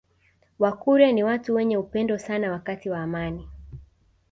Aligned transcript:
Wakurya 0.59 1.11
ni 1.11 1.23
watu 1.23 1.55
wenye 1.55 1.77
upendo 1.77 2.17
sana 2.19 2.51
wakati 2.51 2.89
wa 2.89 2.99
amani 2.99 3.47